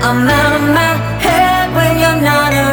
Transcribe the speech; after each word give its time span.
I'm 0.00 0.26
out 0.26 0.56
of 0.56 0.62
my 0.74 0.92
head 1.20 1.74
when 1.74 1.92
you're 2.00 2.22
not 2.22 2.52
around 2.52 2.71